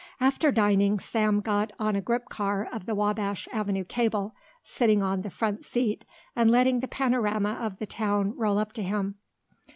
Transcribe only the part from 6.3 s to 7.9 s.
and letting the panorama of the